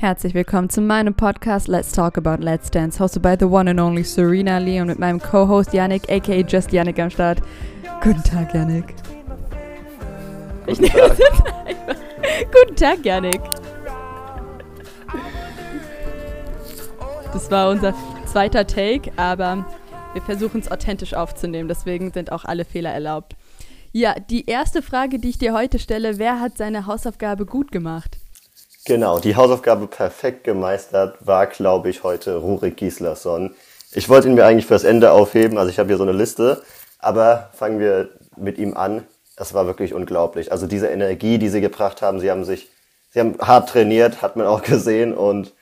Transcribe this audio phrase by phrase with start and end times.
[0.00, 3.80] Herzlich willkommen zu meinem Podcast Let's Talk About Let's Dance, hosted by the one and
[3.80, 7.40] only Serena Lee und mit meinem Co-Host Yannick, aka Just Yannick am Start.
[8.00, 8.94] Guten Tag, Yannick.
[10.68, 11.96] Ich nehme es jetzt einfach.
[12.52, 13.40] Guten Tag, Yannick.
[17.32, 17.92] Das war unser
[18.26, 19.66] zweiter Take, aber
[20.12, 23.34] wir versuchen es authentisch aufzunehmen, deswegen sind auch alle Fehler erlaubt.
[23.90, 28.17] Ja, die erste Frage, die ich dir heute stelle, wer hat seine Hausaufgabe gut gemacht?
[28.88, 33.54] Genau, die Hausaufgabe perfekt gemeistert war, glaube ich, heute Rurik Gislason.
[33.92, 36.62] Ich wollte ihn mir eigentlich fürs Ende aufheben, also ich habe hier so eine Liste,
[36.98, 39.06] aber fangen wir mit ihm an.
[39.36, 40.52] Das war wirklich unglaublich.
[40.52, 42.70] Also diese Energie, die sie gebracht haben, sie haben sich,
[43.10, 45.52] sie haben hart trainiert, hat man auch gesehen und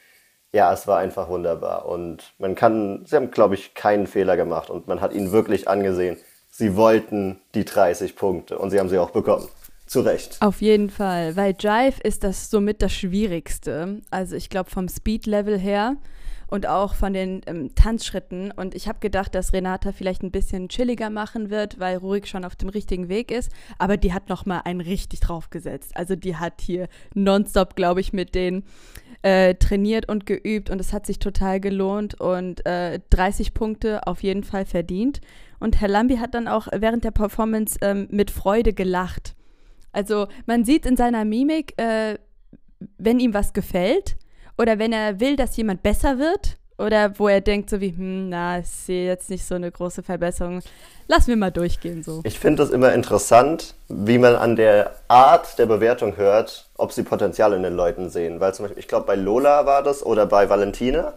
[0.52, 1.86] ja, es war einfach wunderbar.
[1.86, 5.66] Und man kann, sie haben, glaube ich, keinen Fehler gemacht und man hat ihnen wirklich
[5.66, 6.16] angesehen,
[6.48, 9.48] sie wollten die 30 Punkte und sie haben sie auch bekommen.
[9.86, 10.38] Zu Recht.
[10.40, 14.02] Auf jeden Fall, weil Jive ist das somit das Schwierigste.
[14.10, 15.96] Also ich glaube vom Speed-Level her
[16.48, 18.50] und auch von den ähm, Tanzschritten.
[18.50, 22.44] Und ich habe gedacht, dass Renata vielleicht ein bisschen chilliger machen wird, weil Ruhig schon
[22.44, 23.50] auf dem richtigen Weg ist.
[23.78, 25.96] Aber die hat noch mal einen richtig draufgesetzt.
[25.96, 28.64] Also die hat hier nonstop, glaube ich, mit denen
[29.22, 34.22] äh, trainiert und geübt und es hat sich total gelohnt und äh, 30 Punkte auf
[34.22, 35.20] jeden Fall verdient.
[35.58, 39.34] Und Herr Lambi hat dann auch während der Performance ähm, mit Freude gelacht.
[39.96, 42.18] Also man sieht in seiner Mimik, äh,
[42.98, 44.16] wenn ihm was gefällt
[44.58, 48.28] oder wenn er will, dass jemand besser wird oder wo er denkt so wie, hm,
[48.28, 50.60] na, ich sehe jetzt nicht so eine große Verbesserung.
[51.08, 52.20] Lass mir mal durchgehen so.
[52.24, 57.02] Ich finde das immer interessant, wie man an der Art der Bewertung hört, ob sie
[57.02, 58.38] Potenzial in den Leuten sehen.
[58.38, 61.14] Weil zum Beispiel, ich glaube bei Lola war das oder bei Valentina,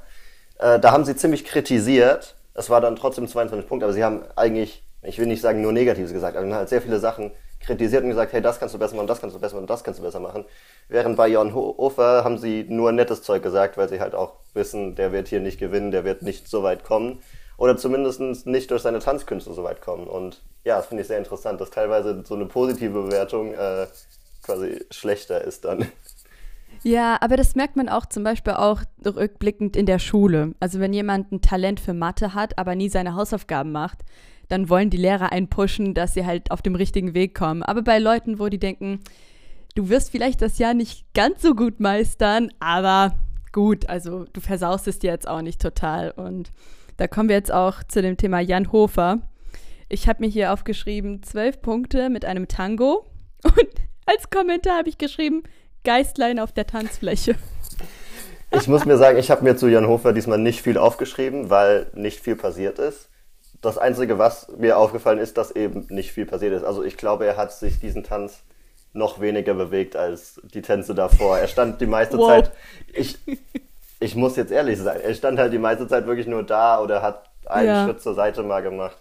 [0.59, 2.35] äh, da haben sie ziemlich kritisiert.
[2.53, 5.73] Es war dann trotzdem 22 Punkte, aber sie haben eigentlich, ich will nicht sagen nur
[5.73, 8.95] Negatives gesagt, aber halt sehr viele Sachen kritisiert und gesagt, hey, das kannst du besser
[8.95, 10.45] machen, das kannst du besser machen, das kannst du besser machen.
[10.87, 14.95] Während bei Jon Hofer haben sie nur nettes Zeug gesagt, weil sie halt auch wissen,
[14.95, 17.21] der wird hier nicht gewinnen, der wird nicht so weit kommen.
[17.57, 20.07] Oder zumindest nicht durch seine Tanzkünste so weit kommen.
[20.07, 23.87] Und ja, das finde ich sehr interessant, dass teilweise so eine positive Bewertung äh,
[24.41, 25.85] quasi schlechter ist dann.
[26.83, 30.53] Ja, aber das merkt man auch zum Beispiel auch rückblickend in der Schule.
[30.61, 33.99] Also wenn jemand ein Talent für Mathe hat, aber nie seine Hausaufgaben macht,
[34.49, 37.63] dann wollen die Lehrer einen pushen, dass sie halt auf dem richtigen Weg kommen.
[37.63, 38.99] Aber bei Leuten, wo die denken,
[39.75, 43.15] du wirst vielleicht das Jahr nicht ganz so gut meistern, aber
[43.53, 46.11] gut, also du versaust es dir jetzt auch nicht total.
[46.11, 46.51] Und
[46.97, 49.19] da kommen wir jetzt auch zu dem Thema Jan Hofer.
[49.87, 53.05] Ich habe mir hier aufgeschrieben, zwölf Punkte mit einem Tango.
[53.43, 53.69] Und
[54.07, 55.43] als Kommentar habe ich geschrieben,
[55.83, 57.35] Geistlein auf der Tanzfläche.
[58.51, 61.91] Ich muss mir sagen, ich habe mir zu Jan Hofer diesmal nicht viel aufgeschrieben, weil
[61.93, 63.09] nicht viel passiert ist
[63.61, 66.63] das Einzige, was mir aufgefallen ist, dass eben nicht viel passiert ist.
[66.63, 68.41] Also ich glaube, er hat sich diesen Tanz
[68.93, 71.37] noch weniger bewegt als die Tänze davor.
[71.37, 72.27] Er stand die meiste wow.
[72.27, 72.51] Zeit,
[72.93, 73.17] ich,
[73.99, 77.01] ich muss jetzt ehrlich sein, er stand halt die meiste Zeit wirklich nur da oder
[77.01, 77.85] hat einen ja.
[77.85, 78.97] Schritt zur Seite mal gemacht.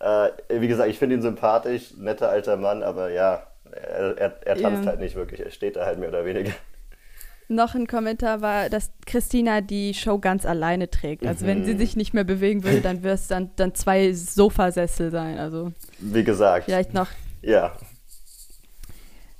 [0.00, 4.56] Äh, wie gesagt, ich finde ihn sympathisch, netter alter Mann, aber ja, er, er, er
[4.56, 4.90] tanzt ja.
[4.90, 6.52] halt nicht wirklich, er steht da halt mehr oder weniger
[7.48, 11.26] noch ein Kommentar war, dass Christina die Show ganz alleine trägt.
[11.26, 11.48] Also mhm.
[11.48, 11.78] wenn sie mhm.
[11.78, 15.38] sich nicht mehr bewegen würde, dann wird es dann, dann zwei Sofasessel sein.
[15.38, 16.66] Also wie gesagt.
[16.66, 17.08] Vielleicht noch.
[17.42, 17.72] Ja.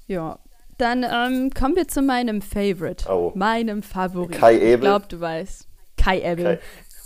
[0.06, 0.38] Ja.
[0.78, 3.08] Dann ähm, kommen wir zu meinem Favorite.
[3.08, 3.32] Oh.
[3.34, 4.36] Meinem Favorit.
[4.36, 4.74] Kai Ebel.
[4.74, 5.68] Ich glaube, du weißt.
[5.96, 6.44] Kai Ebel.
[6.44, 6.58] Kai.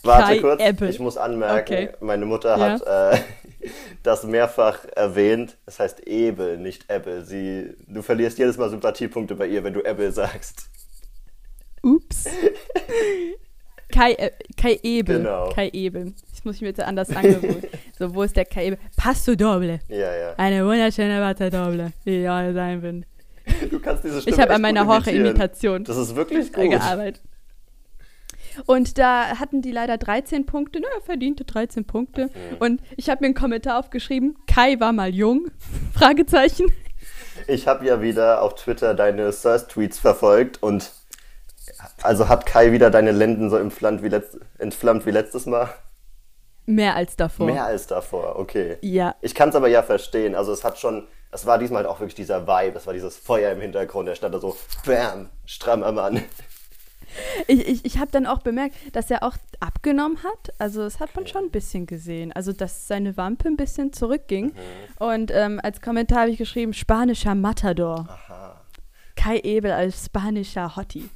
[0.05, 0.91] Warte Kai kurz, Ebel.
[0.91, 1.91] ich muss anmerken, okay.
[2.01, 2.81] meine Mutter ja.
[2.81, 3.21] hat äh,
[4.03, 5.59] das mehrfach erwähnt.
[5.67, 7.25] Es heißt Ebel, nicht Ebel.
[7.25, 10.71] Sie, du verlierst jedes Mal Sympathiepunkte bei ihr, wenn du Ebel sagst.
[11.83, 12.25] Ups.
[13.93, 15.19] Kai, äh, Kai Ebel.
[15.19, 15.49] Genau.
[15.50, 16.12] Kai Ebel.
[16.31, 17.62] Das muss ich mir jetzt anders angewöhnen.
[17.99, 18.78] so, wo ist der Kai Ebel?
[18.97, 19.81] Passo Doble.
[19.88, 20.34] Ja, ja.
[20.37, 23.06] Eine wunderschöne Warte Doble, wie ich auch sein bin.
[23.71, 26.71] Du kannst diese Stimme Ich habe an meiner Horche-Imitation Das ist wirklich gut.
[26.71, 27.22] gearbeitet.
[28.67, 32.27] Und da hatten die leider 13 Punkte, naja, verdiente 13 Punkte.
[32.27, 32.56] Mhm.
[32.59, 35.47] Und ich habe mir einen Kommentar aufgeschrieben, Kai war mal jung,
[35.94, 36.67] Fragezeichen.
[37.47, 40.91] Ich habe ja wieder auf Twitter deine Thirst-Tweets verfolgt und
[42.03, 45.69] also hat Kai wieder deine Lenden so entflammt wie, letzt, entflammt wie letztes Mal?
[46.67, 47.47] Mehr als davor.
[47.47, 48.77] Mehr als davor, okay.
[48.83, 49.15] Ja.
[49.23, 50.35] Ich kann es aber ja verstehen.
[50.35, 53.17] Also es hat schon, es war diesmal halt auch wirklich dieser Vibe, es war dieses
[53.17, 56.23] Feuer im Hintergrund, der stand da so, bam, strammer Mann.
[57.47, 60.53] Ich, ich, ich habe dann auch bemerkt, dass er auch abgenommen hat.
[60.59, 62.33] Also das hat man schon ein bisschen gesehen.
[62.33, 64.47] Also dass seine Wampe ein bisschen zurückging.
[64.47, 64.53] Mhm.
[64.99, 68.06] Und ähm, als Kommentar habe ich geschrieben, spanischer Matador.
[68.09, 68.61] Aha.
[69.17, 71.09] Kai Ebel als spanischer Hottie.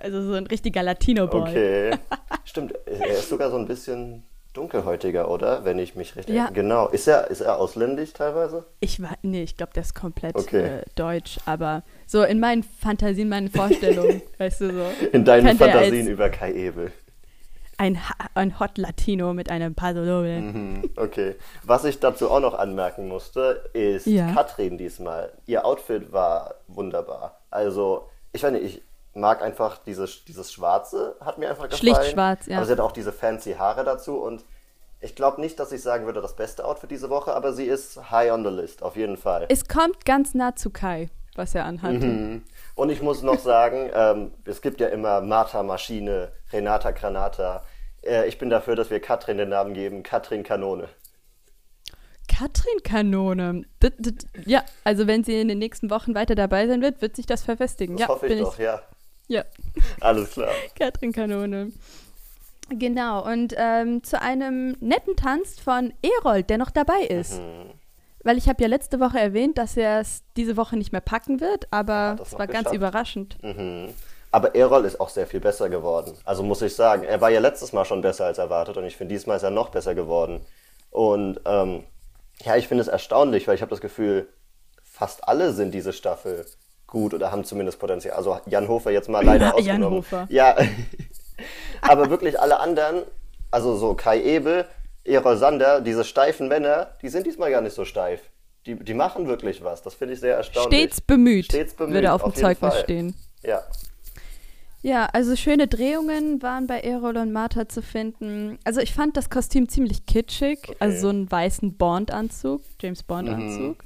[0.00, 1.40] Also so ein richtiger Latino-Boy.
[1.50, 1.90] Okay.
[2.44, 4.24] Stimmt, er ist sogar so ein bisschen
[4.54, 5.64] dunkelhäutiger, oder?
[5.64, 6.44] Wenn ich mich richtig Ja.
[6.46, 6.62] erinnere.
[6.62, 6.88] Genau.
[6.88, 8.64] Ist er, ist er ausländisch teilweise?
[8.80, 10.78] Ich war, nee, ich glaube, der ist komplett Okay.
[10.78, 14.84] äh, deutsch, aber so in meinen Fantasien, meinen Vorstellungen, weißt du so.
[15.12, 16.90] In deinen Fantasien über Kai Ebel.
[17.78, 17.98] Ein,
[18.34, 20.40] ein Hot Latino mit einem Paso Doble.
[20.40, 21.36] Mhm, Okay.
[21.62, 24.32] Was ich dazu auch noch anmerken musste, ist Ja.
[24.32, 25.32] Katrin diesmal.
[25.46, 27.38] Ihr Outfit war wunderbar.
[27.50, 28.82] Also, ich weiß nicht, ich
[29.14, 31.80] mag einfach dieses, dieses Schwarze, hat mir einfach gefallen.
[31.80, 32.56] Schlicht schwarz, ja.
[32.56, 34.44] Aber sie hat auch diese fancy Haare dazu und
[35.00, 38.10] ich glaube nicht, dass ich sagen würde, das beste Outfit diese Woche, aber sie ist
[38.10, 39.46] high on the list, auf jeden Fall.
[39.48, 42.06] Es kommt ganz nah zu Kai, was er anhatte.
[42.06, 42.42] Mhm.
[42.74, 47.64] Und ich muss noch sagen, ähm, es gibt ja immer Martha Maschine, Renata Granata.
[48.02, 50.88] Äh, ich bin dafür, dass wir Katrin den Namen geben, Katrin Kanone.
[52.28, 53.64] Katrin Kanone.
[54.44, 57.42] Ja, also wenn sie in den nächsten Wochen weiter dabei sein wird, wird sich das
[57.42, 57.96] verfestigen.
[57.96, 58.82] Das ja, hoffe ich bin doch, ja.
[59.30, 59.44] Ja,
[60.00, 60.50] Alles klar.
[60.76, 61.70] Katrin Kanone.
[62.68, 67.38] Genau, und ähm, zu einem netten Tanz von Erold, der noch dabei ist.
[67.38, 67.70] Mhm.
[68.24, 71.40] Weil ich habe ja letzte Woche erwähnt, dass er es diese Woche nicht mehr packen
[71.40, 72.74] wird, aber das es war ganz geschafft.
[72.76, 73.38] überraschend.
[73.42, 73.94] Mhm.
[74.32, 76.16] Aber Errol ist auch sehr viel besser geworden.
[76.24, 78.96] Also muss ich sagen, er war ja letztes Mal schon besser als erwartet und ich
[78.96, 80.40] finde, diesmal ist er noch besser geworden.
[80.90, 81.84] Und ähm,
[82.44, 84.28] ja, ich finde es erstaunlich, weil ich habe das Gefühl,
[84.82, 86.46] fast alle sind diese Staffel
[86.90, 88.16] gut oder haben zumindest Potenzial.
[88.16, 89.98] Also Jan Hofer jetzt mal leider Ja, Jan ausgenommen.
[89.98, 90.26] Hofer.
[90.28, 90.56] Ja,
[91.80, 93.02] aber wirklich alle anderen,
[93.50, 94.66] also so Kai Ebel,
[95.04, 98.20] Errol Sander, diese steifen Männer, die sind diesmal gar nicht so steif.
[98.66, 99.80] Die, die machen wirklich was.
[99.82, 100.80] Das finde ich sehr erstaunlich.
[100.80, 102.82] Stets bemüht, Stets bemüht, würde auf dem auf Zeugnis Fall.
[102.82, 103.14] stehen.
[103.42, 103.62] Ja.
[104.82, 108.58] Ja, also schöne Drehungen waren bei Errol und Martha zu finden.
[108.64, 110.76] Also ich fand das Kostüm ziemlich kitschig, Okay.
[110.78, 113.76] also so einen weißen Bond-Anzug, James Bond-Anzug.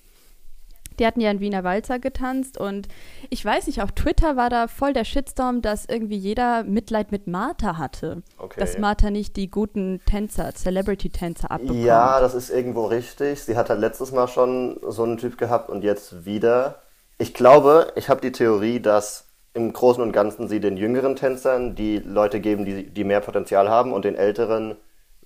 [0.98, 2.88] Die hatten ja in Wiener Walzer getanzt und
[3.30, 7.26] ich weiß nicht, auf Twitter war da voll der Shitstorm, dass irgendwie jeder Mitleid mit
[7.26, 8.22] Martha hatte.
[8.38, 8.60] Okay.
[8.60, 11.84] Dass Martha nicht die guten Tänzer, Celebrity-Tänzer abbekommt.
[11.84, 13.42] Ja, das ist irgendwo richtig.
[13.42, 16.82] Sie hat halt letztes Mal schon so einen Typ gehabt und jetzt wieder.
[17.18, 21.74] Ich glaube, ich habe die Theorie, dass im Großen und Ganzen sie den jüngeren Tänzern
[21.76, 24.76] die Leute geben, die, die mehr Potenzial haben und den älteren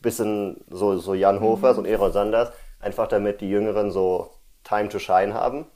[0.01, 4.31] bisschen so, so Jan Hofers und Erol Sanders, einfach damit die Jüngeren so
[4.69, 5.67] Time to Shine haben.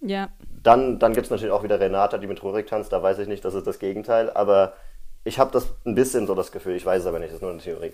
[0.00, 0.28] Ja.
[0.62, 3.28] Dann, dann gibt es natürlich auch wieder Renata, die mit Rurik tanzt, da weiß ich
[3.28, 4.74] nicht, das ist das Gegenteil, aber
[5.24, 7.42] ich habe das ein bisschen so das Gefühl, ich weiß es aber nicht, das ist
[7.42, 7.92] nur eine Theorie.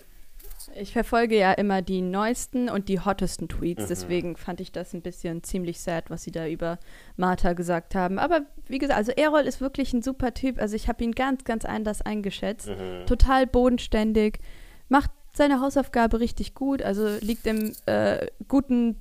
[0.75, 3.88] Ich verfolge ja immer die neuesten und die hottesten Tweets, Mhm.
[3.88, 6.78] deswegen fand ich das ein bisschen ziemlich sad, was sie da über
[7.16, 8.19] Martha gesagt haben.
[8.19, 10.60] Aber wie gesagt, also Errol ist wirklich ein super Typ.
[10.60, 12.69] Also ich habe ihn ganz, ganz anders eingeschätzt.
[12.69, 13.06] Mhm.
[13.06, 14.40] Total bodenständig,
[14.88, 18.96] macht seine Hausaufgabe richtig gut, also liegt im äh, guten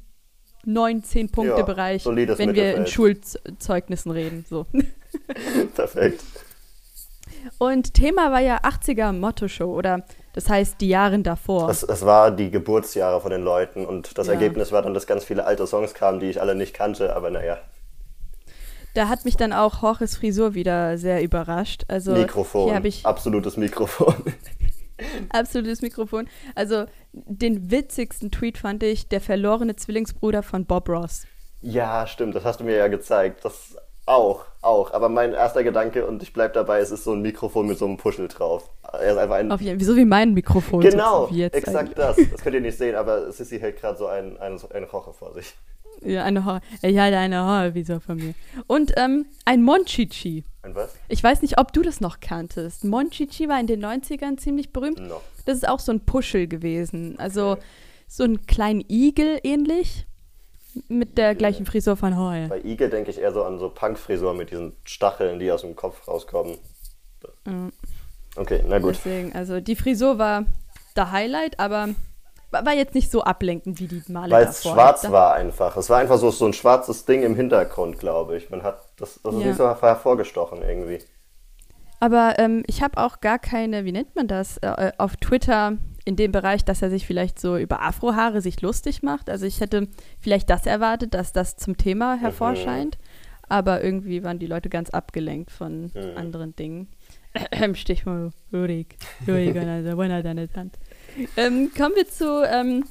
[0.67, 2.89] 9, 10 Punkte Bereich, solides wenn wir in Mittelfeld.
[2.89, 4.45] Schulzeugnissen reden.
[4.49, 4.65] So.
[5.75, 6.23] Perfekt.
[7.57, 10.03] Und Thema war ja 80er Motto-Show oder
[10.33, 11.69] das heißt die Jahre davor.
[11.69, 14.33] Es, es war die Geburtsjahre von den Leuten und das Ja.
[14.33, 17.31] Ergebnis war dann, dass ganz viele alte Songs kamen, die ich alle nicht kannte, aber
[17.31, 17.57] naja,
[18.93, 21.85] Da hat mich dann auch Jorges Frisur wieder sehr überrascht.
[21.87, 24.15] Also Mikrofon, hier habe ich absolutes Mikrofon.
[25.29, 26.27] absolutes Mikrofon.
[26.55, 31.25] Also den witzigsten Tweet fand ich der verlorene Zwillingsbruder von Bob Ross.
[31.61, 33.43] ja, stimmt, das hast du mir ja gezeigt.
[33.43, 33.75] Das
[34.07, 34.93] auch, auch.
[34.93, 37.85] Aber mein erster Gedanke, und ich bleib dabei, es ist so ein Mikrofon mit so
[37.85, 38.69] einem Puschel drauf.
[38.93, 39.51] Er ist einfach ein.
[39.51, 40.79] Auf jeden, so wie mein Mikrofon.
[40.81, 41.93] genau, exakt eigentlich.
[41.95, 42.17] das.
[42.31, 45.33] Das könnt ihr nicht sehen, aber Sissy hält gerade so ein, ein, ein Roche vor
[45.33, 45.55] sich.
[46.03, 46.61] Ja, eine Haar.
[46.81, 48.33] Ich hatte eine Haarvisor von mir.
[48.67, 50.43] Und ähm, ein Monchichi.
[50.61, 50.95] Ein was?
[51.09, 52.83] Ich weiß nicht, ob du das noch kanntest.
[52.83, 54.99] Monchichi war in den 90ern ziemlich berühmt.
[54.99, 55.21] No.
[55.45, 57.17] Das ist auch so ein Puschel gewesen.
[57.19, 57.61] Also Okay.
[58.07, 60.05] so ein kleinen Igel ähnlich.
[60.89, 62.49] Mit der gleichen Frisur von Heuer.
[62.49, 65.75] Bei Igel denke ich eher so an so Punk-Frisuren mit diesen Stacheln, die aus dem
[65.75, 66.59] Kopf rauskommen.
[67.45, 67.71] Mhm.
[68.35, 68.91] Okay, na gut.
[68.95, 70.45] Deswegen, also die Frisur war
[70.95, 71.89] der Highlight, aber
[72.51, 75.75] war jetzt nicht so ablenkend wie die Male Weil es schwarz Da- war einfach.
[75.77, 78.49] Es war einfach so, so ein schwarzes Ding im Hintergrund, glaube ich.
[78.49, 79.47] Man hat das, das ist Ja.
[79.47, 80.99] nicht so hervorgestochen irgendwie.
[81.99, 86.15] Aber ähm, ich habe auch gar keine, wie nennt man das, äh, auf Twitter in
[86.15, 89.29] dem Bereich, dass er sich vielleicht so über Afrohaare sich lustig macht.
[89.29, 89.87] Also ich hätte
[90.19, 92.19] vielleicht das erwartet, dass das zum Thema Mhm.
[92.21, 92.97] hervorscheint.
[93.49, 96.17] Aber irgendwie waren die Leute ganz abgelenkt von Mhm.
[96.17, 96.87] anderen Dingen.
[97.73, 98.97] Stichwort Rurik.
[99.27, 100.79] Rurik, also buena deine Tante.
[101.35, 102.85] Ähm, kommen wir zu ähm,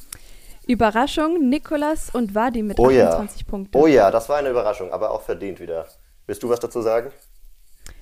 [0.66, 1.48] Überraschung.
[1.48, 3.08] Nikolas und Wadi mit Oh ja.
[3.10, 3.76] 28 Punkten.
[3.76, 5.86] Oh ja, das war eine Überraschung, aber auch verdient wieder.
[6.26, 7.12] Willst du was dazu sagen?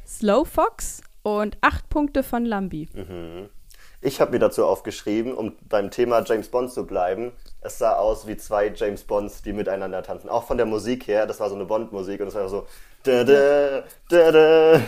[0.07, 2.89] Slow Fox und 8 Punkte von Lambi.
[2.93, 3.49] Mhm.
[4.01, 7.33] Ich habe mir dazu aufgeschrieben, um beim Thema James Bond zu bleiben.
[7.63, 10.29] Es sah aus wie zwei James Bonds, die miteinander tanzen.
[10.29, 12.67] Auch von der Musik her, das war so eine Bond-Musik und es war so
[13.03, 14.81] da da da da.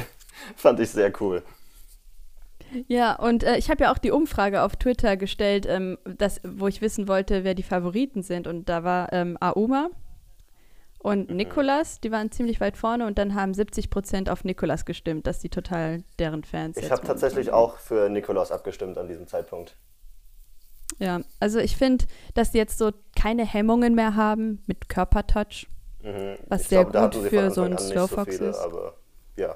[0.57, 1.43] Fand ich sehr cool.
[2.89, 6.69] Ja, und äh, ich habe ja auch die Umfrage auf Twitter gestellt, ähm, das, wo
[6.69, 8.47] ich wissen wollte, wer die Favoriten sind.
[8.47, 9.91] Und da war ähm, Auma
[11.07, 11.37] und mhm.
[11.37, 13.07] Nikolas, die waren ziemlich weit vorne.
[13.07, 17.07] Und dann haben 70 Prozent auf Nikolas gestimmt, dass die total deren Fans Ich habe
[17.07, 19.77] tatsächlich auch für Nikolas abgestimmt an diesem Zeitpunkt.
[20.99, 25.67] Ja, also ich finde, dass sie jetzt so keine Hemmungen mehr haben mit Körpertouch,
[26.03, 26.39] mhm.
[26.49, 28.59] was ich sehr glaub, gut für so einen Slowfox so ist.
[28.59, 28.95] Aber
[29.37, 29.55] ja.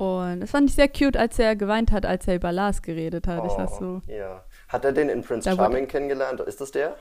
[0.00, 3.26] Und das fand ich sehr cute, als er geweint hat, als er über Lars geredet
[3.26, 3.42] hat.
[3.42, 4.00] Oh, ich sag so.
[4.06, 4.42] Ja.
[4.68, 6.40] Hat er den in Prince da Charming kennengelernt?
[6.40, 6.96] Ist das der?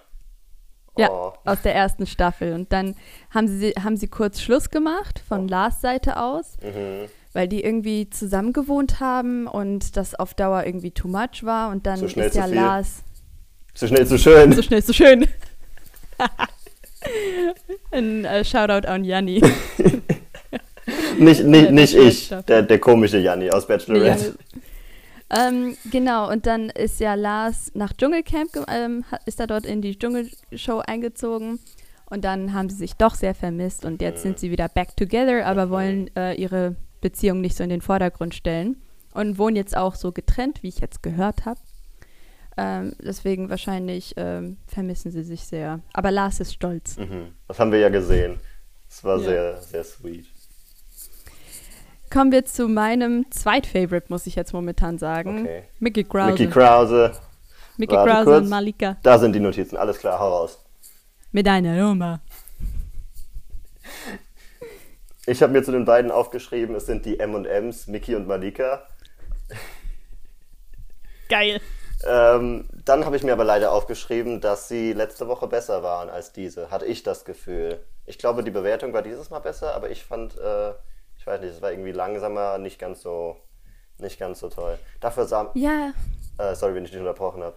[0.98, 1.34] Ja, oh.
[1.46, 2.52] aus der ersten Staffel.
[2.54, 2.96] Und dann
[3.34, 5.48] haben sie, haben sie kurz Schluss gemacht von oh.
[5.48, 6.58] Lars Seite aus.
[6.62, 11.70] Mhm weil die irgendwie zusammen gewohnt haben und das auf Dauer irgendwie too much war
[11.70, 13.04] und dann so ist ja Lars.
[13.76, 14.52] Zu schnell, zu schön.
[14.52, 15.28] Zu schnell, zu schön.
[17.92, 19.42] Ein uh, Shoutout an Janni.
[21.20, 24.36] nicht nicht, nicht ich, der, der komische Janni aus Bachelorette.
[25.32, 29.98] Ähm, genau, und dann ist ja Lars nach Dschungelcamp, ähm, ist er dort in die
[29.98, 31.60] Dschungelshow eingezogen.
[32.10, 35.46] Und dann haben sie sich doch sehr vermisst und jetzt sind sie wieder back together,
[35.46, 38.78] aber wollen äh, ihre Beziehung nicht so in den Vordergrund stellen
[39.14, 41.60] und wohnen jetzt auch so getrennt, wie ich jetzt gehört habe.
[42.58, 45.82] Ähm, deswegen wahrscheinlich ähm, vermissen sie sich sehr.
[45.94, 46.98] Aber Lars ist stolz.
[46.98, 47.34] Mhm.
[47.48, 48.40] Das haben wir ja gesehen.
[48.90, 49.24] Es war ja.
[49.24, 50.26] sehr, sehr sweet.
[52.12, 55.42] Kommen wir zu meinem Zweitfavorite, muss ich jetzt momentan sagen.
[55.42, 55.64] Okay.
[55.80, 56.32] Mickey Krause.
[56.32, 57.12] Mickey Krause.
[57.78, 58.44] Mickey Warte Krause kurz.
[58.44, 58.98] und Malika.
[59.04, 60.60] Da sind die Notizen, alles klar, hau raus.
[61.32, 62.20] Mit einer Nummer.
[65.28, 68.88] Ich habe mir zu den beiden aufgeschrieben, es sind die M&Ms, Mickey und Malika.
[71.30, 71.62] Geil.
[72.08, 76.34] Ähm, dann habe ich mir aber leider aufgeschrieben, dass sie letzte Woche besser waren als
[76.34, 76.72] diese.
[76.72, 77.80] Hatte ich das Gefühl.
[78.06, 80.72] Ich glaube, die Bewertung war dieses Mal besser, aber ich fand, äh,
[81.20, 83.38] ich weiß nicht, es war irgendwie langsamer, nicht ganz so,
[84.00, 84.80] nicht ganz so toll.
[85.00, 85.52] Dafür sah.
[85.54, 85.92] Ja.
[86.40, 87.56] Äh, sorry, wenn ich dich unterbrochen habe.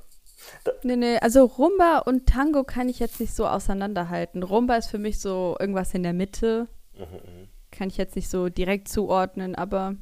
[0.82, 4.42] Nee, nee, also Rumba und Tango kann ich jetzt nicht so auseinanderhalten.
[4.42, 6.66] Rumba ist für mich so irgendwas in der Mitte.
[6.94, 9.96] Mhm, mhm kann ich jetzt nicht so direkt zuordnen, aber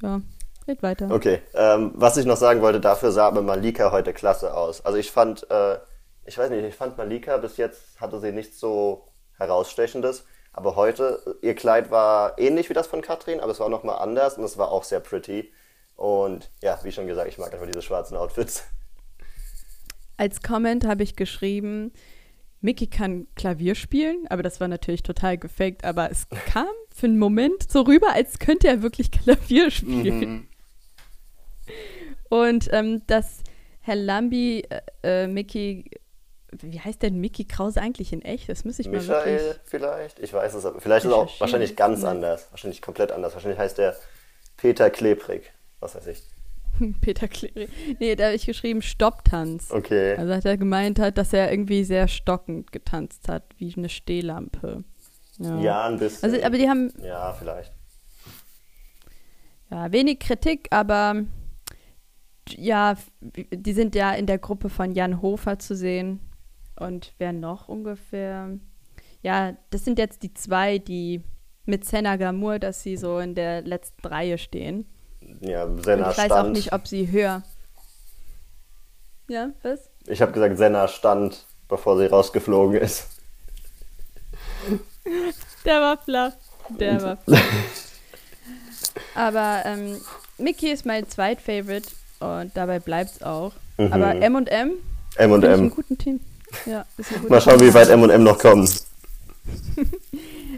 [0.00, 0.22] ja,
[0.66, 1.10] red weiter.
[1.10, 4.84] Okay, ähm, was ich noch sagen wollte, dafür sah aber Malika heute klasse aus.
[4.86, 5.78] Also ich fand, äh,
[6.24, 10.24] ich weiß nicht, ich fand Malika bis jetzt hatte sie nichts so herausstechendes,
[10.54, 14.38] aber heute, ihr Kleid war ähnlich wie das von Katrin, aber es war nochmal anders
[14.38, 15.52] und es war auch sehr pretty.
[15.96, 18.64] Und ja, wie schon gesagt, ich mag einfach diese schwarzen Outfits.
[20.16, 21.92] Als Comment habe ich geschrieben,
[22.60, 27.18] Mickey kann Klavier spielen, aber das war natürlich total gefaked, aber es kam für einen
[27.18, 30.18] Moment so rüber, als könnte er wirklich Klavier spielen.
[30.18, 30.48] Mhm.
[32.30, 33.42] Und ähm, dass
[33.80, 34.64] Herr Lambi
[35.02, 35.90] äh, äh, Mickey,
[36.60, 38.48] wie heißt denn Mickey Krause eigentlich in echt?
[38.48, 39.60] Das muss ich Michael mal wirklich...
[39.64, 40.80] vielleicht, ich weiß es aber.
[40.80, 43.34] Vielleicht ist es auch wahrscheinlich ganz anders, wahrscheinlich komplett anders.
[43.34, 43.96] Wahrscheinlich heißt er
[44.56, 46.22] Peter Klebrig, was weiß ich.
[47.00, 47.68] Peter Kleri.
[47.98, 49.70] Nee, da habe ich geschrieben Stopptanz.
[49.70, 50.16] Okay.
[50.16, 54.84] Also hat er gemeint hat, dass er irgendwie sehr stockend getanzt hat, wie eine Stehlampe.
[55.38, 56.30] Ja, ja ein bisschen.
[56.30, 56.92] Also, aber die haben.
[57.02, 57.72] Ja, vielleicht.
[59.70, 61.24] Ja, wenig Kritik, aber
[62.50, 66.20] ja, die sind ja in der Gruppe von Jan Hofer zu sehen.
[66.76, 68.50] Und wer noch ungefähr?
[69.22, 71.22] Ja, das sind jetzt die zwei, die
[71.66, 74.86] mit Senna Gamur, dass sie so in der letzten Reihe stehen.
[75.40, 76.32] Ja, Senna Ich weiß stand.
[76.48, 77.42] auch nicht, ob sie höher.
[79.28, 79.88] Ja, was?
[80.06, 83.08] Ich habe gesagt, Senna stand, bevor sie rausgeflogen ist.
[85.64, 86.32] Der war flach.
[86.78, 87.40] Der war flach.
[89.14, 90.00] Aber ähm,
[90.38, 91.88] Mickey ist mein Zweitfavorite
[92.20, 93.52] und dabei bleibt es auch.
[93.78, 93.92] Mhm.
[93.92, 94.72] Aber M&M
[95.16, 95.44] M&M.
[95.44, 96.20] Ein guten Team.
[96.66, 96.84] Ja,
[97.28, 98.68] Mal schauen, wie weit M&M noch kommen.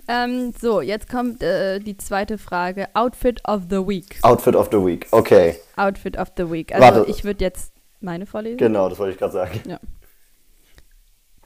[0.08, 2.88] Ähm, so, jetzt kommt äh, die zweite Frage.
[2.94, 4.18] Outfit of the Week.
[4.22, 5.56] Outfit of the Week, okay.
[5.76, 6.72] Outfit of the Week.
[6.72, 7.10] Also Warte.
[7.10, 8.58] ich würde jetzt meine vorlesen.
[8.58, 9.60] Genau, das wollte ich gerade sagen.
[9.66, 9.80] Ja.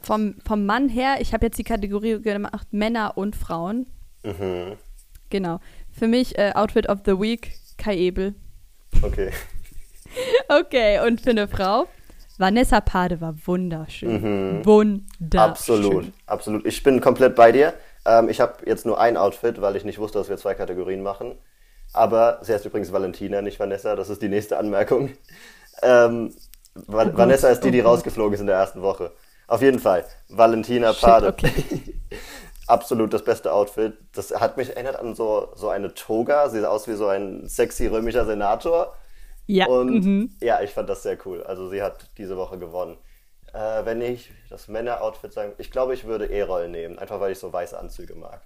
[0.02, 3.86] Vom, vom Mann her, ich habe jetzt die Kategorie gemacht, Männer und Frauen.
[4.24, 4.76] Mhm.
[5.30, 5.60] Genau.
[5.90, 8.34] Für mich äh, Outfit of the Week, Kai Ebel.
[9.02, 9.30] Okay.
[10.48, 11.86] okay, und für eine Frau?
[12.40, 14.56] Vanessa Pade war wunderschön.
[14.56, 14.66] Mhm.
[14.66, 15.38] Wunderschön.
[15.38, 16.66] Absolut, absolut.
[16.66, 17.74] Ich bin komplett bei dir.
[18.06, 21.02] Ähm, ich habe jetzt nur ein Outfit, weil ich nicht wusste, dass wir zwei Kategorien
[21.02, 21.38] machen.
[21.92, 23.94] Aber sie heißt übrigens Valentina, nicht Vanessa.
[23.94, 25.10] Das ist die nächste Anmerkung.
[25.82, 26.32] Ähm,
[26.88, 29.12] oh Vanessa ist die, die oh rausgeflogen ist in der ersten Woche.
[29.46, 30.04] Auf jeden Fall.
[30.28, 31.28] Valentina Shit, Pade.
[31.28, 31.52] Okay.
[32.66, 33.98] Absolut das beste Outfit.
[34.14, 36.48] Das hat mich erinnert an so, so eine Toga.
[36.48, 38.94] Sie sah aus wie so ein sexy römischer Senator.
[39.50, 39.66] Ja.
[39.66, 40.36] Und mhm.
[40.40, 41.42] ja, ich fand das sehr cool.
[41.42, 42.96] Also sie hat diese Woche gewonnen.
[43.52, 47.38] Äh, wenn ich das Männer-Outfit sagen, ich glaube, ich würde Erol nehmen, einfach weil ich
[47.38, 48.42] so weiße Anzüge mag.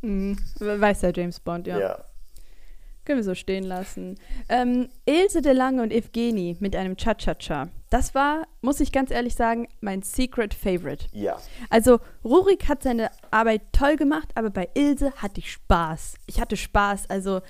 [0.00, 0.38] Mhm.
[0.58, 1.78] Weißer James Bond, ja.
[1.78, 2.04] Ja.
[3.04, 4.18] Können wir so stehen lassen.
[4.48, 7.68] Ähm, Ilse de Lange und Evgeni mit einem Cha-Cha-Cha.
[7.90, 11.06] Das war, muss ich ganz ehrlich sagen, mein Secret Favorite.
[11.12, 11.38] Ja.
[11.70, 16.14] Also, Rurik hat seine Arbeit toll gemacht, aber bei Ilse hatte ich Spaß.
[16.26, 17.10] Ich hatte Spaß.
[17.10, 17.40] Also,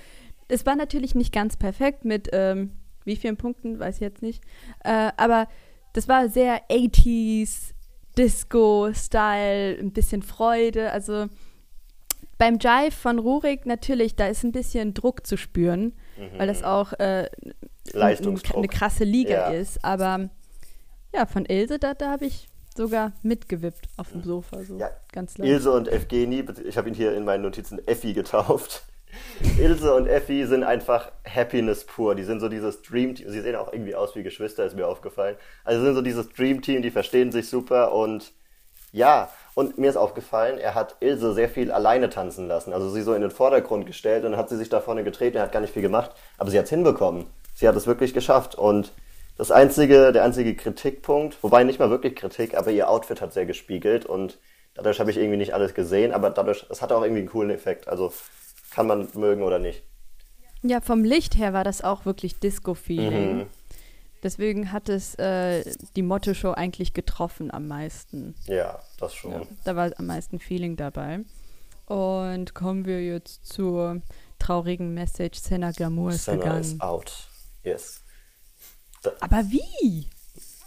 [0.47, 4.43] es war natürlich nicht ganz perfekt mit ähm, wie vielen Punkten, weiß ich jetzt nicht.
[4.83, 5.47] Äh, aber
[5.93, 7.73] das war sehr 80s,
[8.17, 10.91] Disco-Style, ein bisschen Freude.
[10.91, 11.27] Also
[12.37, 16.39] beim Jive von Rurik natürlich, da ist ein bisschen Druck zu spüren, mhm.
[16.39, 17.29] weil das auch äh,
[17.93, 19.49] eine krasse Liga ja.
[19.51, 19.83] ist.
[19.83, 20.29] Aber
[21.13, 24.63] ja, von Ilse, da, da habe ich sogar mitgewippt auf dem Sofa.
[24.63, 24.89] So ja.
[25.11, 25.37] ganz.
[25.37, 28.85] Ilse und Evgeni, ich habe ihn hier in meinen Notizen Effi getauft.
[29.57, 32.15] Ilse und Effi sind einfach Happiness pur.
[32.15, 33.29] Die sind so dieses Dream Team.
[33.29, 35.35] Sie sehen auch irgendwie aus wie Geschwister, ist mir aufgefallen.
[35.63, 38.33] Also sind so dieses Dream Team, die verstehen sich super und
[38.93, 42.73] ja, und mir ist aufgefallen, er hat Ilse sehr viel alleine tanzen lassen.
[42.73, 45.43] Also sie so in den Vordergrund gestellt und hat sie sich da vorne getreten, er
[45.43, 47.27] hat gar nicht viel gemacht, aber sie hat es hinbekommen.
[47.55, 48.91] Sie hat es wirklich geschafft und
[49.37, 53.45] das einzige, der einzige Kritikpunkt, wobei nicht mal wirklich Kritik, aber ihr Outfit hat sehr
[53.45, 54.39] gespiegelt und
[54.75, 57.49] dadurch habe ich irgendwie nicht alles gesehen, aber dadurch, es hatte auch irgendwie einen coolen
[57.49, 57.87] Effekt.
[57.87, 58.13] Also
[58.71, 59.83] kann man mögen oder nicht.
[60.63, 63.37] Ja, vom Licht her war das auch wirklich Disco-Feeling.
[63.37, 63.47] Mhm.
[64.23, 65.63] Deswegen hat es äh,
[65.95, 68.35] die Motto-Show eigentlich getroffen am meisten.
[68.45, 69.31] Ja, das schon.
[69.31, 71.21] Ja, da war am meisten Feeling dabei.
[71.87, 74.01] Und kommen wir jetzt zur
[74.37, 75.39] traurigen Message.
[75.39, 76.61] Senna Glamour ist Senna gegangen.
[76.61, 77.11] ist out.
[77.63, 78.01] Yes.
[79.01, 80.07] Da Aber wie?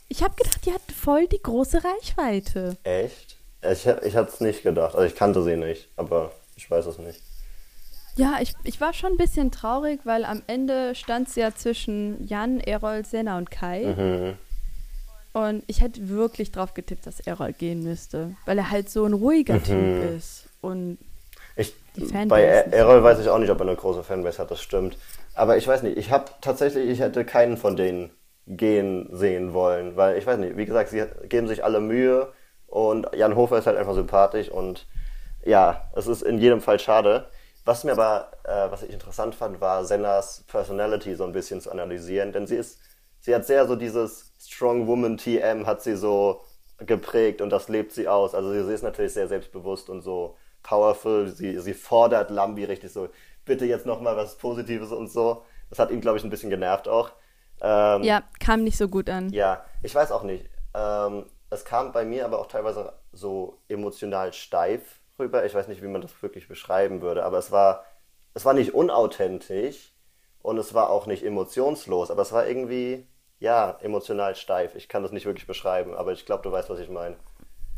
[0.08, 2.76] Ich habe gedacht, die hat voll die große Reichweite.
[2.82, 3.38] Echt?
[3.62, 4.94] Ich, ich hatte es nicht gedacht.
[4.96, 7.22] Also ich kannte sie nicht, aber ich weiß es nicht.
[8.16, 12.24] Ja, ich, ich war schon ein bisschen traurig, weil am Ende stand es ja zwischen
[12.26, 13.94] Jan, Errol, Senna und Kai.
[13.96, 14.38] Mhm.
[15.32, 19.14] Und ich hätte wirklich drauf getippt, dass Errol gehen müsste, weil er halt so ein
[19.14, 19.64] ruhiger mhm.
[19.64, 20.44] Typ ist.
[20.60, 20.98] Und
[21.56, 21.74] ich,
[22.28, 24.96] bei Errol weiß ich auch nicht, ob er eine große Fanbase hat, das stimmt.
[25.34, 28.10] Aber ich weiß nicht, ich habe tatsächlich, ich hätte keinen von denen
[28.46, 32.32] gehen sehen wollen, weil ich weiß nicht, wie gesagt, sie geben sich alle Mühe
[32.66, 34.86] und Jan Hofer ist halt einfach sympathisch und
[35.44, 37.26] ja, es ist in jedem Fall schade.
[37.64, 41.70] Was mir aber, äh, was ich interessant fand, war Sennas Personality so ein bisschen zu
[41.70, 42.78] analysieren, denn sie ist,
[43.20, 46.42] sie hat sehr so dieses Strong Woman TM hat sie so
[46.78, 48.34] geprägt und das lebt sie aus.
[48.34, 51.28] Also sie ist natürlich sehr selbstbewusst und so powerful.
[51.28, 53.08] Sie, sie fordert Lambi richtig so,
[53.44, 55.42] bitte jetzt nochmal was Positives und so.
[55.70, 57.12] Das hat ihn, glaube ich, ein bisschen genervt auch.
[57.62, 59.30] Ähm, ja, kam nicht so gut an.
[59.30, 60.50] Ja, ich weiß auch nicht.
[60.74, 65.44] Ähm, es kam bei mir aber auch teilweise so emotional steif rüber.
[65.44, 67.84] Ich weiß nicht, wie man das wirklich beschreiben würde, aber es war,
[68.34, 69.94] es war nicht unauthentisch
[70.42, 73.06] und es war auch nicht emotionslos, aber es war irgendwie,
[73.38, 74.74] ja, emotional steif.
[74.74, 77.16] Ich kann das nicht wirklich beschreiben, aber ich glaube, du weißt, was ich meine.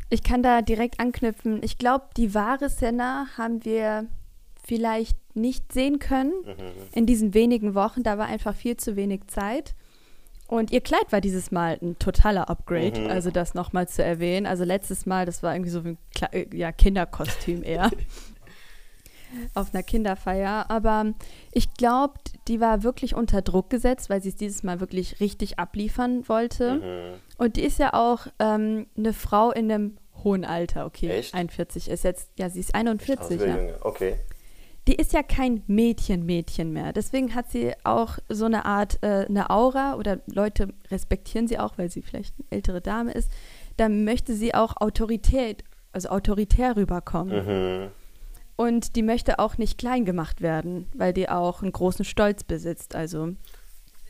[0.09, 1.61] Ich kann da direkt anknüpfen.
[1.63, 4.07] Ich glaube, die wahre Senna haben wir
[4.65, 6.71] vielleicht nicht sehen können mhm.
[6.93, 8.03] in diesen wenigen Wochen.
[8.03, 9.75] Da war einfach viel zu wenig Zeit.
[10.47, 13.07] Und ihr Kleid war dieses Mal ein totaler Upgrade, mhm.
[13.07, 14.45] also das nochmal zu erwähnen.
[14.45, 17.91] Also letztes Mal, das war irgendwie so ein Kle äh, ja, Kinderkostüm eher.
[19.53, 20.69] auf einer Kinderfeier.
[20.69, 21.13] Aber
[21.51, 22.13] ich glaube,
[22.47, 26.75] die war wirklich unter Druck gesetzt, weil sie es dieses Mal wirklich richtig abliefern wollte.
[26.75, 27.19] Mhm.
[27.37, 31.09] Und die ist ja auch ähm, eine Frau in einem hohen Alter, okay.
[31.09, 31.33] Echt?
[31.33, 33.41] 41 ist jetzt, ja, sie ist 41.
[33.41, 33.57] Ja.
[33.81, 34.15] Okay
[34.87, 36.93] die ist ja kein Mädchen-Mädchen mehr.
[36.93, 41.77] Deswegen hat sie auch so eine Art, äh, eine Aura oder Leute respektieren sie auch,
[41.77, 43.29] weil sie vielleicht eine ältere Dame ist.
[43.75, 47.45] Da möchte sie auch Autorität, also autoritär rüberkommen.
[47.45, 47.87] Mhm.
[48.55, 52.95] Und die möchte auch nicht klein gemacht werden, weil die auch einen großen Stolz besitzt.
[52.95, 53.33] Also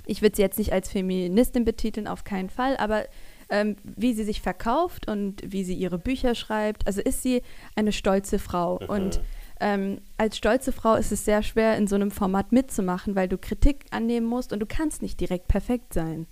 [0.06, 3.06] ich würde sie jetzt nicht als Feministin betiteln, auf keinen Fall, aber
[3.50, 7.42] ähm, wie sie sich verkauft und wie sie ihre Bücher schreibt, also ist sie
[7.76, 8.80] eine stolze Frau.
[8.82, 8.90] Mhm.
[8.90, 9.22] Und
[9.60, 13.38] ähm, als stolze Frau ist es sehr schwer, in so einem Format mitzumachen, weil du
[13.38, 16.28] Kritik annehmen musst und du kannst nicht direkt perfekt sein.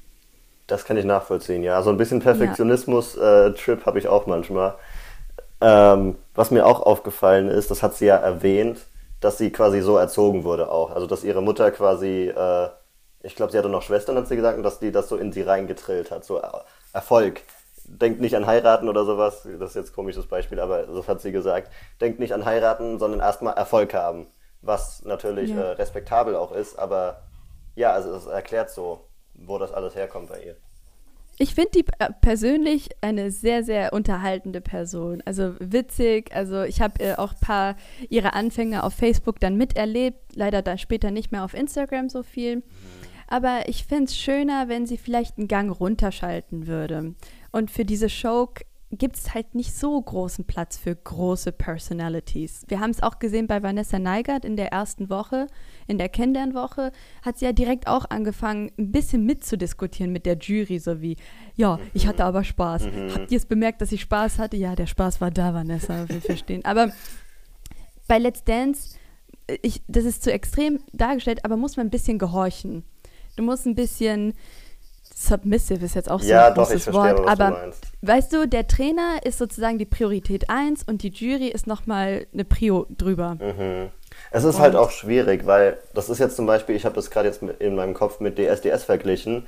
[0.68, 1.82] Das kann ich nachvollziehen, ja.
[1.84, 4.76] So ein bisschen Perfektionismus-Trip äh, habe ich auch manchmal.
[5.62, 8.80] Ähm, was mir auch aufgefallen ist, das hat sie ja erwähnt,
[9.22, 10.92] dass sie quasi so erzogen wurde auch.
[10.92, 12.70] Also dass ihre Mutter quasi, äh,
[13.22, 15.32] ich glaube, sie hatte noch Schwestern, hat sie gesagt, und dass die das so in
[15.32, 16.26] sie reingetrillt hat.
[16.26, 16.42] So
[16.94, 17.42] Erfolg
[17.88, 19.48] denkt nicht an heiraten oder sowas.
[19.60, 21.72] Das ist jetzt ein komisches Beispiel, aber das hat sie gesagt.
[22.02, 24.28] Denkt nicht an heiraten, sondern erstmal Erfolg haben.
[24.62, 25.58] Was natürlich ja.
[25.58, 27.22] äh, respektabel auch ist, aber
[27.76, 29.02] ja, also es erklärt so,
[29.34, 30.56] wo das alles herkommt bei ihr.
[31.38, 35.22] Ich finde die äh, persönlich eine sehr, sehr unterhaltende Person.
[35.26, 36.34] Also witzig.
[36.34, 37.76] Also ich habe äh, auch ein paar
[38.10, 40.36] ihrer Anfänge auf Facebook dann miterlebt.
[40.36, 42.58] Leider dann später nicht mehr auf Instagram so viel.
[42.58, 42.64] Mhm.
[43.28, 47.16] Aber ich fände es schöner, wenn sie vielleicht einen Gang runterschalten würde
[47.56, 48.50] und für diese Show
[48.92, 52.66] gibt es halt nicht so großen Platz für große Personalities.
[52.68, 55.48] Wir haben es auch gesehen bei Vanessa Neigert in der ersten Woche,
[55.88, 56.92] in der Kennenlernwoche,
[57.22, 61.16] hat sie ja direkt auch angefangen, ein bisschen mitzudiskutieren mit der Jury, so wie,
[61.56, 62.88] ja, ich hatte aber Spaß.
[62.88, 63.14] Mhm.
[63.14, 64.58] Habt ihr es bemerkt, dass ich Spaß hatte?
[64.58, 66.66] Ja, der Spaß war da, Vanessa, wir verstehen.
[66.66, 66.92] Aber
[68.06, 68.98] bei Let's Dance,
[69.62, 72.84] ich, das ist zu extrem dargestellt, aber muss man ein bisschen gehorchen.
[73.38, 74.34] Du musst ein bisschen
[75.16, 78.48] submissive ist jetzt auch so ja, ein großes doch, ich verstehe, Wort, aber weißt du,
[78.48, 83.36] der Trainer ist sozusagen die Priorität 1 und die Jury ist nochmal eine Prio drüber.
[83.36, 83.90] Mhm.
[84.32, 87.10] Es ist und halt auch schwierig, weil das ist jetzt zum Beispiel, ich habe das
[87.10, 89.48] gerade jetzt in meinem Kopf mit DSDS verglichen.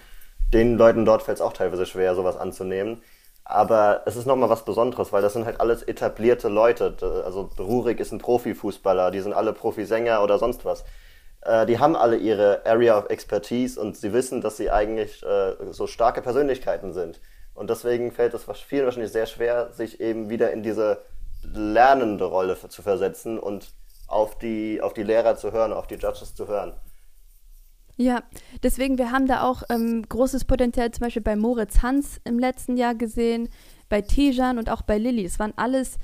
[0.54, 3.02] Den Leuten dort fällt es auch teilweise schwer, sowas anzunehmen.
[3.44, 6.96] Aber es ist nochmal was Besonderes, weil das sind halt alles etablierte Leute.
[7.26, 10.86] Also Rurik ist ein Profifußballer, die sind alle Profisänger oder sonst was.
[11.42, 15.56] Äh, die haben alle ihre Area of Expertise und sie wissen, dass sie eigentlich äh,
[15.72, 17.20] so starke Persönlichkeiten sind.
[17.54, 21.02] Und deswegen fällt es vielen wahrscheinlich sehr schwer, sich eben wieder in diese
[21.42, 23.72] lernende Rolle zu versetzen und
[24.08, 26.74] auf die, auf die Lehrer zu hören, auf die Judges zu hören.
[27.96, 28.22] Ja,
[28.62, 32.78] deswegen, wir haben da auch ähm, großes Potenzial zum Beispiel bei Moritz Hans im letzten
[32.78, 33.50] Jahr gesehen,
[33.90, 35.26] bei Tijan und auch bei Lilly.
[35.26, 35.98] Es waren alles,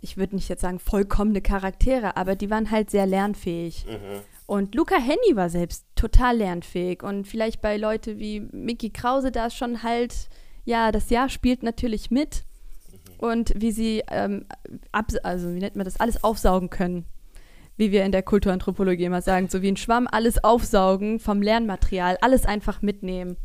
[0.00, 3.84] ich würde nicht jetzt sagen vollkommene Charaktere, aber die waren halt sehr lernfähig.
[3.86, 4.20] Mhm.
[4.46, 7.02] Und Luca Henny war selbst total lernfähig.
[7.02, 10.28] Und vielleicht bei Leute wie Mickey Krause, da ist schon halt,
[10.64, 12.44] ja, das Jahr spielt natürlich mit.
[12.90, 13.20] Mhm.
[13.20, 14.46] Und wie sie, ähm,
[14.92, 17.06] ab, also wie nennt man das, alles aufsaugen können.
[17.76, 22.18] Wie wir in der Kulturanthropologie immer sagen, so wie ein Schwamm alles aufsaugen vom Lernmaterial,
[22.20, 23.36] alles einfach mitnehmen.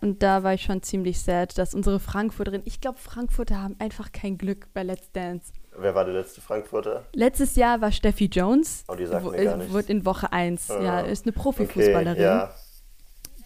[0.00, 4.12] Und da war ich schon ziemlich sad, dass unsere Frankfurterin, ich glaube, Frankfurter haben einfach
[4.12, 5.52] kein Glück bei Let's Dance.
[5.80, 7.04] Wer war der letzte Frankfurter?
[7.12, 8.84] Letztes Jahr war Steffi Jones.
[8.88, 9.72] Oh, die sagt wo, mir gar nichts.
[9.72, 10.70] Wurde in Woche 1.
[10.70, 10.82] Ah.
[10.82, 12.12] Ja, ist eine Profifußballerin.
[12.12, 12.50] Okay, ja.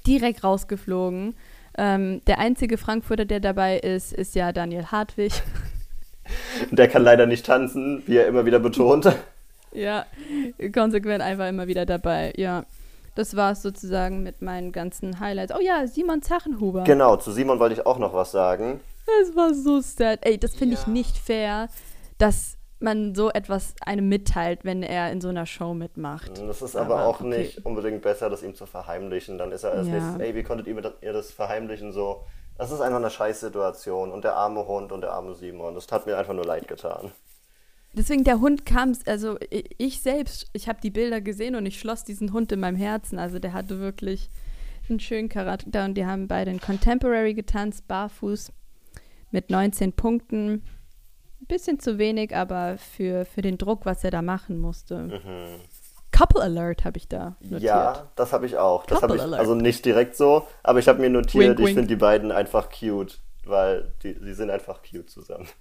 [0.07, 1.35] Direkt rausgeflogen.
[1.77, 5.33] Ähm, der einzige Frankfurter, der dabei ist, ist ja Daniel Hartwig.
[6.71, 9.12] Der kann leider nicht tanzen, wie er immer wieder betont.
[9.73, 10.07] ja,
[10.73, 12.64] konsequent einfach immer wieder dabei, ja.
[13.16, 15.53] Das war es sozusagen mit meinen ganzen Highlights.
[15.53, 16.85] Oh ja, Simon Zachenhuber.
[16.85, 18.81] Genau, zu Simon wollte ich auch noch was sagen.
[19.05, 20.21] Das war so sad.
[20.23, 20.81] Ey, das finde ja.
[20.81, 21.68] ich nicht fair
[22.23, 26.39] dass man so etwas einem mitteilt, wenn er in so einer Show mitmacht.
[26.47, 27.39] Das ist aber, aber auch okay.
[27.39, 29.39] nicht unbedingt besser, das ihm zu verheimlichen.
[29.39, 29.95] Dann ist er als ja.
[29.95, 32.25] nächstes, ey, wie konntet ihr das verheimlichen so?
[32.57, 36.07] Das ist einfach eine Scheißsituation und der arme Hund und der arme Simon, das hat
[36.07, 37.11] mir einfach nur leid getan.
[37.95, 42.05] Deswegen der Hund kam, also ich selbst, ich habe die Bilder gesehen und ich schloss
[42.05, 43.19] diesen Hund in meinem Herzen.
[43.19, 44.31] Also der hatte wirklich
[44.89, 48.53] einen schönen Charakter und die haben beide in Contemporary getanzt, barfuß
[49.33, 50.63] mit 19 Punkten.
[51.42, 54.98] Ein bisschen zu wenig, aber für, für den Druck, was er da machen musste.
[54.98, 55.61] Mhm.
[56.12, 57.62] Couple Alert habe ich da notiert.
[57.62, 58.87] Ja, das habe ich auch.
[58.87, 59.40] Das habe ich Alert.
[59.40, 62.68] also nicht direkt so, aber ich habe mir notiert, wink, ich finde die beiden einfach
[62.70, 65.48] cute, weil die, die sind einfach cute zusammen.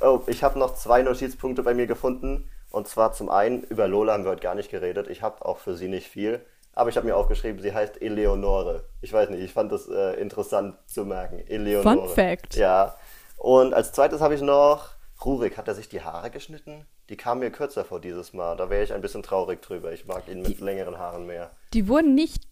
[0.00, 2.50] Oh, ich habe noch zwei Notizpunkte bei mir gefunden.
[2.70, 5.06] Und zwar zum einen, über Lola haben wir heute gar nicht geredet.
[5.06, 6.40] Ich habe auch für sie nicht viel.
[6.74, 8.82] Aber ich habe mir aufgeschrieben, sie heißt Eleonore.
[9.02, 11.44] Ich weiß nicht, ich fand das äh, interessant zu merken.
[11.46, 12.08] Eleonore.
[12.08, 12.56] Fun Fact.
[12.56, 12.96] Ja.
[13.36, 14.88] Und als zweites habe ich noch
[15.24, 16.86] Rurik, hat er sich die Haare geschnitten?
[17.08, 18.56] Die kamen mir kürzer vor dieses Mal.
[18.56, 19.92] Da wäre ich ein bisschen traurig drüber.
[19.92, 21.50] Ich mag ihn mit die, längeren Haaren mehr.
[21.72, 22.44] Die wurden nicht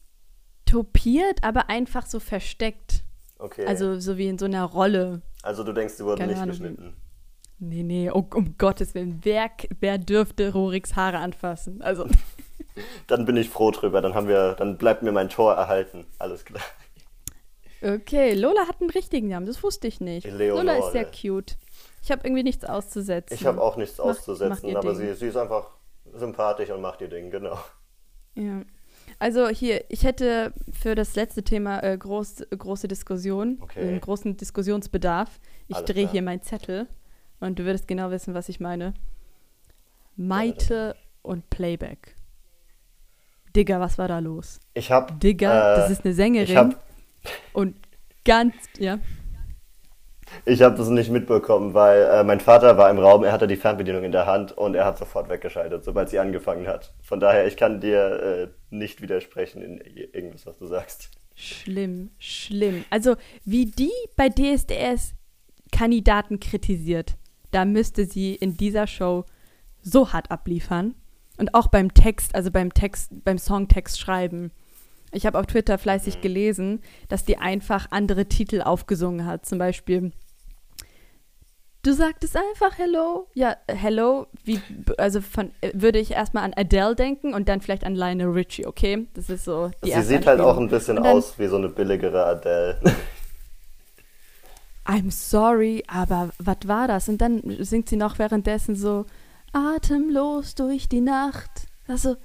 [0.67, 3.03] topiert, aber einfach so versteckt.
[3.39, 3.67] Okay.
[3.67, 5.23] Also so wie in so einer Rolle.
[5.43, 6.51] Also du denkst, die wurden Keine nicht Ahnung.
[6.51, 6.97] geschnitten?
[7.59, 9.21] Nee, nee, oh, um Gottes Willen.
[9.23, 11.83] Wer, wer dürfte Ruriks Haare anfassen?
[11.83, 12.07] Also.
[13.07, 14.01] dann bin ich froh drüber.
[14.01, 16.07] Dann haben wir, dann bleibt mir mein Tor erhalten.
[16.19, 16.63] Alles klar.
[17.83, 20.27] Okay, Lola hat einen richtigen Namen, das wusste ich nicht.
[20.27, 20.65] Leonore.
[20.65, 21.57] Lola ist sehr cute.
[22.03, 23.35] Ich habe irgendwie nichts auszusetzen.
[23.35, 25.69] Ich habe auch nichts mach, auszusetzen, aber sie, sie ist einfach
[26.15, 27.59] sympathisch und macht ihr Ding, genau.
[28.35, 28.63] Ja.
[29.19, 33.81] Also hier, ich hätte für das letzte Thema äh, groß, große Diskussion, okay.
[33.81, 35.41] einen großen Diskussionsbedarf.
[35.69, 36.87] Ich drehe hier meinen Zettel
[37.41, 38.95] und du würdest genau wissen, was ich meine.
[40.17, 42.15] Maite und Playback.
[43.55, 44.61] Digga, was war da los?
[44.75, 45.21] Ich hab.
[45.21, 46.49] Digga, äh, das ist eine Sängerin.
[46.49, 46.83] Ich hab,
[47.53, 47.75] und
[48.25, 48.99] ganz, ja.
[50.45, 53.57] Ich habe das nicht mitbekommen, weil äh, mein Vater war im Raum, er hatte die
[53.57, 56.95] Fernbedienung in der Hand und er hat sofort weggeschaltet, sobald sie angefangen hat.
[57.03, 61.11] Von daher, ich kann dir äh, nicht widersprechen in irgendwas, was du sagst.
[61.35, 62.85] Schlimm, schlimm.
[62.91, 65.15] Also, wie die bei DSDS
[65.73, 67.17] Kandidaten kritisiert,
[67.51, 69.25] da müsste sie in dieser Show
[69.83, 70.95] so hart abliefern.
[71.39, 74.51] Und auch beim Text, also beim Text, beim Songtext schreiben.
[75.13, 76.21] Ich habe auf Twitter fleißig mhm.
[76.21, 79.47] gelesen, dass die einfach andere Titel aufgesungen hat.
[79.47, 80.13] Zum Beispiel,
[81.83, 83.27] du sagtest einfach Hello.
[83.35, 84.61] Ja, Hello, wie,
[84.99, 89.07] also von, würde ich erstmal an Adele denken und dann vielleicht an Lionel Richie, okay?
[89.15, 92.25] Das ist so die Sie sieht halt auch ein bisschen aus wie so eine billigere
[92.25, 92.81] Adele.
[94.87, 97.09] I'm sorry, aber was war das?
[97.09, 99.07] Und dann singt sie noch währenddessen so,
[99.53, 101.51] atemlos durch die Nacht.
[101.87, 102.17] Also,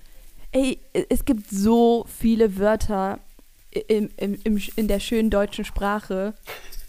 [0.51, 3.19] ey, es gibt so viele Wörter
[3.87, 6.33] im, im, im, in der schönen deutschen Sprache.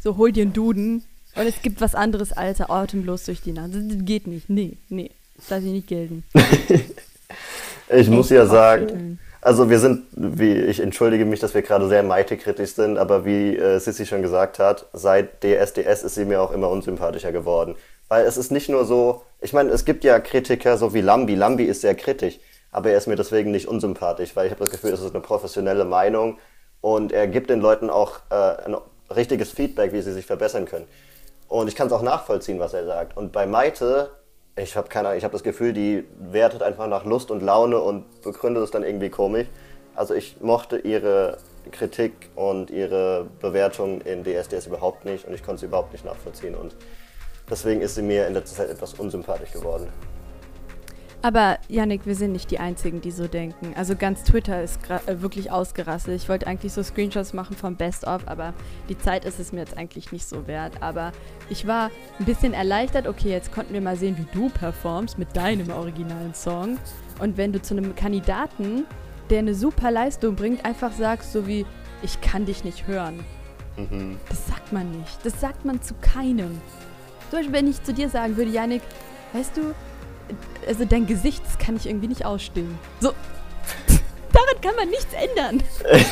[0.00, 1.04] So, hol dir einen Duden.
[1.36, 3.74] Und es gibt was anderes als atemlos durch die Nacht.
[3.74, 4.48] Das geht nicht.
[4.48, 5.10] Nee, nee.
[5.36, 6.24] Das lasse ich nicht gelten.
[7.90, 12.02] ich muss ja sagen, also wir sind, wie ich entschuldige mich, dass wir gerade sehr
[12.02, 16.52] Maite-kritisch sind, aber wie äh, Sissy schon gesagt hat, seit DSDS ist sie mir auch
[16.52, 17.76] immer unsympathischer geworden.
[18.08, 21.34] Weil es ist nicht nur so, ich meine, es gibt ja Kritiker so wie Lambi.
[21.34, 22.38] Lambi ist sehr kritisch,
[22.72, 25.22] aber er ist mir deswegen nicht unsympathisch, weil ich habe das Gefühl, es ist eine
[25.22, 26.38] professionelle Meinung
[26.80, 28.76] und er gibt den Leuten auch äh, ein
[29.14, 30.86] richtiges Feedback, wie sie sich verbessern können.
[31.48, 33.16] Und ich kann es auch nachvollziehen, was er sagt.
[33.16, 34.10] Und bei Maite,
[34.56, 38.22] ich habe keine ich habe das Gefühl, die wertet einfach nach Lust und Laune und
[38.22, 39.46] begründet es dann irgendwie komisch.
[39.94, 41.38] Also ich mochte ihre
[41.70, 46.54] Kritik und ihre Bewertung in DSDS überhaupt nicht und ich konnte sie überhaupt nicht nachvollziehen.
[46.54, 46.76] Und
[47.48, 49.88] deswegen ist sie mir in letzter Zeit etwas unsympathisch geworden.
[51.22, 53.72] Aber Yannick, wir sind nicht die Einzigen, die so denken.
[53.76, 56.14] Also ganz Twitter ist äh, wirklich ausgerastet.
[56.14, 58.54] Ich wollte eigentlich so Screenshots machen vom Best-of, aber
[58.88, 60.82] die Zeit ist es mir jetzt eigentlich nicht so wert.
[60.82, 61.12] Aber
[61.48, 63.08] ich war ein bisschen erleichtert.
[63.08, 66.78] Okay, jetzt konnten wir mal sehen, wie du performst mit deinem originalen Song.
[67.18, 68.84] Und wenn du zu einem Kandidaten,
[69.30, 71.66] der eine super Leistung bringt, einfach sagst, so wie,
[72.02, 73.24] ich kann dich nicht hören.
[73.76, 74.18] Mhm.
[74.28, 75.24] Das sagt man nicht.
[75.24, 76.60] Das sagt man zu keinem.
[77.30, 78.82] Zum Beispiel, wenn ich zu dir sagen würde, Yannick,
[79.32, 79.74] weißt du,
[80.66, 82.78] also dein Gesicht, kann ich irgendwie nicht ausstehen.
[83.00, 83.10] So,
[84.32, 85.62] daran kann man nichts ändern.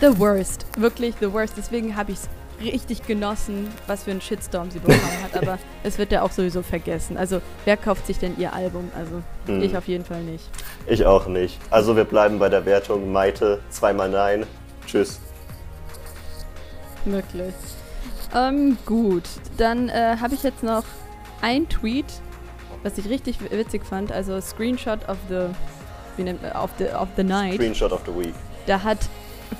[0.00, 1.54] the worst, wirklich the worst.
[1.56, 2.28] Deswegen habe ich es
[2.60, 5.40] richtig genossen, was für einen Shitstorm sie bekommen hat.
[5.40, 7.16] Aber es wird ja auch sowieso vergessen.
[7.16, 8.90] Also, wer kauft sich denn ihr Album?
[8.96, 9.62] Also, hm.
[9.62, 10.44] ich auf jeden Fall nicht.
[10.86, 11.58] Ich auch nicht.
[11.70, 13.12] Also, wir bleiben bei der Wertung.
[13.12, 14.46] Maite, zweimal nein.
[14.86, 15.20] Tschüss.
[17.04, 17.54] Wirklich.
[18.34, 19.24] Ähm, gut.
[19.56, 20.84] Dann äh, habe ich jetzt noch
[21.46, 22.06] ein Tweet,
[22.82, 25.46] was ich richtig witzig fand, also Screenshot of the,
[26.16, 27.54] wie nennt man, of the, of the night.
[27.54, 28.34] Screenshot of the week.
[28.66, 28.98] Da hat,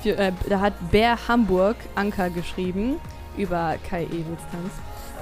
[0.03, 2.99] für, äh, da hat Bär Hamburg Anker geschrieben
[3.37, 4.73] über Kai Ebels Tanz.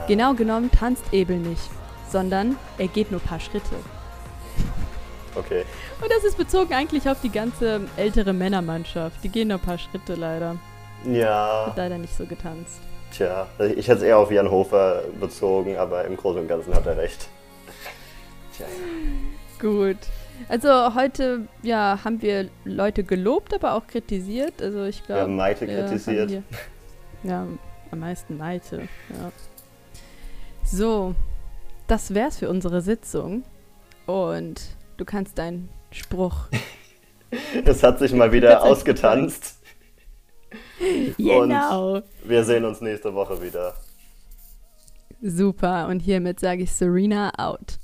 [0.07, 1.69] Genau genommen tanzt Ebel nicht,
[2.09, 3.75] sondern er geht nur ein paar Schritte.
[5.35, 5.65] Okay.
[6.01, 9.23] Und das ist bezogen eigentlich auf die ganze ältere Männermannschaft.
[9.23, 10.55] Die gehen nur ein paar Schritte leider.
[11.05, 11.67] Ja.
[11.67, 12.79] Hat leider nicht so getanzt.
[13.15, 16.85] Tja, ich hätte es eher auf Jan Hofer bezogen, aber im Großen und Ganzen hat
[16.85, 17.29] er recht.
[18.57, 18.65] Tja.
[19.59, 19.97] Gut.
[20.49, 24.61] Also heute ja, haben wir Leute gelobt, aber auch kritisiert.
[24.61, 25.21] Also ich glaube.
[25.21, 26.29] Ja, Maite kritisiert.
[26.29, 26.43] Hier,
[27.23, 27.47] ja,
[27.91, 28.89] am meisten Maite.
[29.09, 29.31] Ja.
[30.65, 31.15] So,
[31.87, 33.43] das wär's für unsere Sitzung.
[34.07, 34.61] Und
[34.97, 36.49] du kannst deinen Spruch.
[37.65, 39.59] es hat sich mal wieder ausgetanzt.
[41.17, 41.95] Genau.
[41.95, 43.73] Und wir sehen uns nächste Woche wieder.
[45.21, 45.87] Super.
[45.87, 47.79] Und hiermit sage ich Serena out.